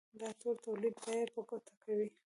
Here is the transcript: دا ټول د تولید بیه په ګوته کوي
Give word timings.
دا 0.21 0.29
ټول 0.41 0.55
د 0.59 0.63
تولید 0.65 0.95
بیه 1.03 1.25
په 1.33 1.41
ګوته 1.49 1.73
کوي 1.83 2.09